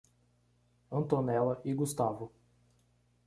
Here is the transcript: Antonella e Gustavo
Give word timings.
Antonella 0.89 1.59
e 1.61 1.75
Gustavo 1.75 2.33